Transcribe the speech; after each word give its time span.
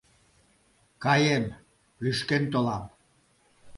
Каем, 1.03 1.45
лӱшкен 2.03 2.43
толам!.. 2.51 2.83